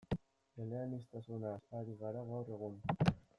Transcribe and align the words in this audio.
Eleaniztasunaz 0.63 1.61
ari 1.81 1.97
gara 2.01 2.25
gaur 2.31 2.51
egun. 2.57 2.81